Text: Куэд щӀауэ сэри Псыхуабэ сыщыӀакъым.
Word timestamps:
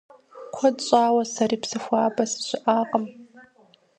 Куэд 0.55 0.77
щӀауэ 0.85 1.23
сэри 1.33 1.57
Псыхуабэ 1.61 2.23
сыщыӀакъым. 2.31 3.05